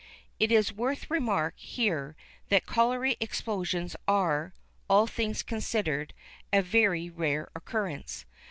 [0.39, 2.15] It is worth remark, here,
[2.49, 4.51] that colliery explosions are,
[4.89, 6.15] all things considered,
[6.51, 8.25] a very rare occurrence.